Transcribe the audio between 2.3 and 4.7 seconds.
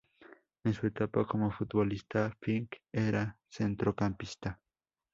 Fink era centrocampista.